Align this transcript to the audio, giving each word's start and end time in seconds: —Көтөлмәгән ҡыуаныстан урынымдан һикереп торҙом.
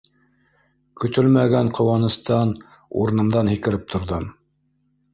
—Көтөлмәгән 1.03 1.69
ҡыуаныстан 1.79 2.57
урынымдан 3.05 3.55
һикереп 3.55 3.89
торҙом. 3.97 4.31